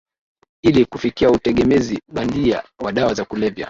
[0.63, 3.59] ili kufikiaUtegemezi bandia wa dawa za kulevya